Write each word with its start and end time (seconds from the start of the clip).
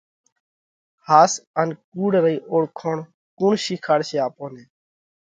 ۿاس 1.07 1.31
ان 1.59 1.69
ڪُوڙ 1.91 2.11
رئِي 2.23 2.37
اوۯکوڻ 2.51 2.97
ڪُوڻ 3.37 3.53
شِيکاڙشي 3.65 4.17
آپون 4.25 4.49
نئہ؟ 4.55 4.63